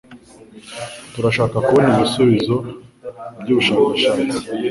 Turashaka 1.13 1.57
kubona 1.65 1.89
ibisubizo 1.95 2.55
byubushakashatsi. 3.41 4.37